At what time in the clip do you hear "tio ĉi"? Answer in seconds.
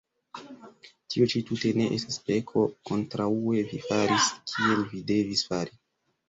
1.15-1.41